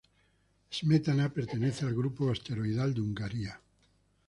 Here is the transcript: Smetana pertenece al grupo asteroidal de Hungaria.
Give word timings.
Smetana 0.71 1.31
pertenece 1.31 1.85
al 1.85 1.93
grupo 1.93 2.31
asteroidal 2.31 2.95
de 2.95 3.01
Hungaria. 3.01 3.61